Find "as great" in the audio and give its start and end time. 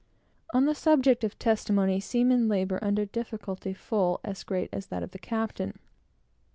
4.23-4.69